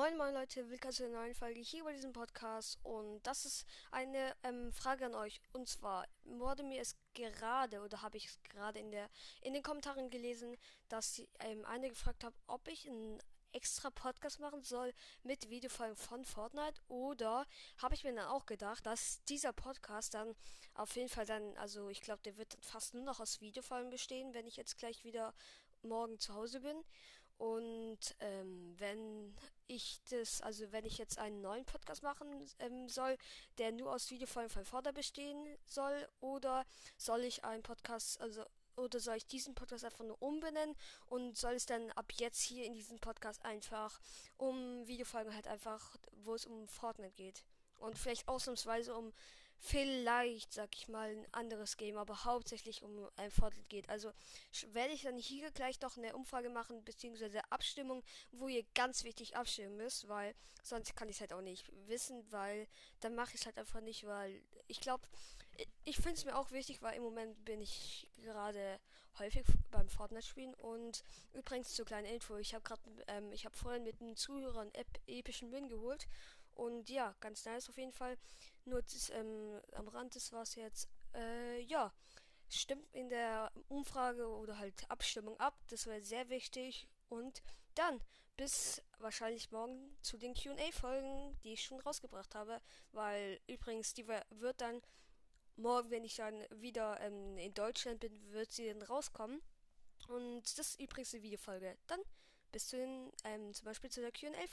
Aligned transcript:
Moin 0.00 0.16
moin 0.16 0.32
Leute, 0.32 0.66
willkommen 0.70 0.94
zu 0.94 1.04
einer 1.04 1.18
neuen 1.18 1.34
Folge 1.34 1.60
hier 1.60 1.84
bei 1.84 1.92
diesem 1.92 2.14
Podcast. 2.14 2.78
Und 2.84 3.20
das 3.22 3.44
ist 3.44 3.66
eine 3.90 4.34
ähm, 4.44 4.72
Frage 4.72 5.04
an 5.04 5.14
euch. 5.14 5.42
Und 5.52 5.68
zwar 5.68 6.06
wurde 6.24 6.62
mir 6.62 6.80
es 6.80 6.96
gerade 7.12 7.82
oder 7.82 8.00
habe 8.00 8.16
ich 8.16 8.28
es 8.28 8.42
gerade 8.44 8.78
in 8.78 8.90
der 8.92 9.10
in 9.42 9.52
den 9.52 9.62
Kommentaren 9.62 10.08
gelesen, 10.08 10.56
dass 10.88 11.20
ähm, 11.40 11.66
eine 11.66 11.90
gefragt 11.90 12.24
hat, 12.24 12.32
ob 12.46 12.66
ich 12.68 12.88
einen 12.88 13.18
extra 13.52 13.90
Podcast 13.90 14.40
machen 14.40 14.62
soll 14.62 14.94
mit 15.22 15.50
Videofolgen 15.50 15.96
von 15.96 16.24
Fortnite. 16.24 16.80
Oder 16.88 17.46
habe 17.76 17.94
ich 17.94 18.02
mir 18.02 18.14
dann 18.14 18.28
auch 18.28 18.46
gedacht, 18.46 18.86
dass 18.86 19.22
dieser 19.24 19.52
Podcast 19.52 20.14
dann 20.14 20.34
auf 20.72 20.96
jeden 20.96 21.10
Fall 21.10 21.26
dann, 21.26 21.58
also 21.58 21.90
ich 21.90 22.00
glaube, 22.00 22.22
der 22.22 22.38
wird 22.38 22.56
fast 22.62 22.94
nur 22.94 23.04
noch 23.04 23.20
aus 23.20 23.42
Videofolgen 23.42 23.90
bestehen, 23.90 24.32
wenn 24.32 24.46
ich 24.46 24.56
jetzt 24.56 24.78
gleich 24.78 25.04
wieder 25.04 25.34
morgen 25.82 26.18
zu 26.18 26.32
Hause 26.32 26.60
bin. 26.62 26.84
Und 27.36 28.16
ähm, 28.20 28.74
wenn 28.78 29.34
ich 29.70 30.00
das, 30.10 30.40
also 30.40 30.70
wenn 30.72 30.84
ich 30.84 30.98
jetzt 30.98 31.18
einen 31.18 31.40
neuen 31.40 31.64
Podcast 31.64 32.02
machen 32.02 32.28
ähm, 32.58 32.88
soll, 32.88 33.16
der 33.58 33.72
nur 33.72 33.92
aus 33.92 34.10
Videofolgen 34.10 34.50
von 34.50 34.64
Vorder 34.64 34.92
bestehen 34.92 35.56
soll, 35.64 36.08
oder 36.20 36.64
soll 36.96 37.20
ich 37.20 37.44
einen 37.44 37.62
Podcast, 37.62 38.20
also 38.20 38.44
oder 38.76 38.98
soll 38.98 39.16
ich 39.16 39.26
diesen 39.26 39.54
Podcast 39.54 39.84
einfach 39.84 40.04
nur 40.04 40.20
umbenennen 40.22 40.74
und 41.06 41.36
soll 41.36 41.54
es 41.54 41.66
dann 41.66 41.90
ab 41.92 42.12
jetzt 42.18 42.40
hier 42.40 42.64
in 42.64 42.72
diesem 42.72 42.98
Podcast 42.98 43.44
einfach 43.44 44.00
um 44.36 44.86
Videofolgen 44.86 45.34
halt 45.34 45.46
einfach, 45.46 45.96
wo 46.24 46.34
es 46.34 46.46
um 46.46 46.66
Fortnite 46.68 47.14
geht. 47.14 47.44
Und 47.78 47.98
vielleicht 47.98 48.28
ausnahmsweise 48.28 48.94
um 48.94 49.12
vielleicht, 49.60 50.54
sag 50.54 50.74
ich 50.74 50.88
mal, 50.88 51.10
ein 51.10 51.26
anderes 51.32 51.76
Game, 51.76 51.98
aber 51.98 52.24
hauptsächlich 52.24 52.82
um 52.82 53.08
ein 53.16 53.30
Fortnite 53.30 53.68
geht. 53.68 53.88
Also 53.90 54.10
werde 54.72 54.94
ich 54.94 55.02
dann 55.02 55.18
hier 55.18 55.50
gleich 55.50 55.80
noch 55.80 55.98
eine 55.98 56.16
Umfrage 56.16 56.48
machen, 56.48 56.82
beziehungsweise 56.82 57.40
Abstimmung, 57.50 58.02
wo 58.32 58.48
ihr 58.48 58.64
ganz 58.74 59.04
wichtig 59.04 59.36
abstimmen 59.36 59.76
müsst, 59.76 60.08
weil 60.08 60.34
sonst 60.62 60.96
kann 60.96 61.08
ich 61.08 61.16
es 61.16 61.20
halt 61.20 61.34
auch 61.34 61.42
nicht 61.42 61.70
wissen, 61.86 62.24
weil 62.32 62.66
dann 63.00 63.14
mache 63.14 63.34
ich 63.34 63.40
es 63.40 63.46
halt 63.46 63.58
einfach 63.58 63.82
nicht, 63.82 64.06
weil 64.06 64.42
ich 64.66 64.80
glaube, 64.80 65.06
ich 65.84 65.96
finde 65.96 66.12
es 66.12 66.24
mir 66.24 66.36
auch 66.36 66.50
wichtig, 66.52 66.80
weil 66.80 66.96
im 66.96 67.02
Moment 67.02 67.44
bin 67.44 67.60
ich 67.60 68.08
gerade 68.22 68.80
häufig 69.18 69.44
beim 69.70 69.88
Fortnite 69.88 70.26
spielen 70.26 70.54
und 70.54 71.04
übrigens 71.34 71.74
zur 71.74 71.84
kleinen 71.84 72.06
Info, 72.06 72.36
ich 72.36 72.54
habe 72.54 72.64
gerade, 72.64 72.80
ähm, 73.08 73.30
ich 73.32 73.44
habe 73.44 73.56
vorhin 73.56 73.82
mit 73.82 74.00
einem 74.00 74.16
Zuhörer 74.16 74.60
einen 74.60 74.72
epischen 75.06 75.52
Win 75.52 75.68
geholt 75.68 76.06
und 76.60 76.90
ja, 76.90 77.14
ganz 77.20 77.46
nice 77.46 77.70
auf 77.70 77.78
jeden 77.78 77.92
Fall. 77.92 78.18
Nur 78.66 78.82
das, 78.82 79.08
ähm, 79.10 79.60
am 79.72 79.88
Rand 79.88 80.14
des 80.14 80.30
war 80.32 80.42
es 80.42 80.54
jetzt, 80.56 80.90
äh, 81.14 81.58
ja, 81.62 81.90
stimmt 82.50 82.86
in 82.92 83.08
der 83.08 83.50
Umfrage 83.68 84.28
oder 84.28 84.58
halt 84.58 84.90
Abstimmung 84.90 85.40
ab. 85.40 85.58
Das 85.68 85.86
wäre 85.86 86.02
sehr 86.02 86.28
wichtig. 86.28 86.86
Und 87.08 87.42
dann 87.76 88.02
bis 88.36 88.82
wahrscheinlich 88.98 89.50
morgen 89.50 89.96
zu 90.02 90.18
den 90.18 90.34
QA-Folgen, 90.34 91.38
die 91.42 91.54
ich 91.54 91.64
schon 91.64 91.80
rausgebracht 91.80 92.34
habe. 92.34 92.60
Weil 92.92 93.40
übrigens, 93.46 93.94
die 93.94 94.06
wird 94.06 94.60
dann 94.60 94.82
morgen, 95.56 95.90
wenn 95.90 96.04
ich 96.04 96.16
dann 96.16 96.44
wieder 96.50 97.00
ähm, 97.00 97.38
in 97.38 97.54
Deutschland 97.54 98.00
bin, 98.00 98.32
wird 98.32 98.52
sie 98.52 98.68
dann 98.68 98.82
rauskommen. 98.82 99.40
Und 100.08 100.42
das 100.58 100.72
ist 100.72 100.80
übrigens 100.80 101.14
eine 101.14 101.22
Videofolge. 101.22 101.78
Dann 101.86 102.00
bis 102.52 102.68
zu 102.68 102.76
den, 102.76 103.10
ähm, 103.24 103.54
zum 103.54 103.64
Beispiel 103.64 103.90
zu 103.90 104.00
der 104.00 104.12
QA-Folge. 104.12 104.50